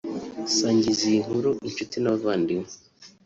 sangiza 0.57 1.01
iyi 1.09 1.19
nkuru 1.25 1.49
inshuti 1.67 1.95
n’abavandimwe 1.99 2.69